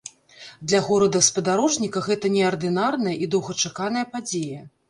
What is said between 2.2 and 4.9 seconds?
неардынарная і доўгачаканая падзея.